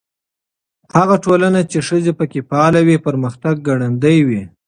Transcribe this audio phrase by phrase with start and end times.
[0.95, 4.41] هغه ټولنه چې ښځې پکې فعالې وي، پرمختګ ګړندی وي.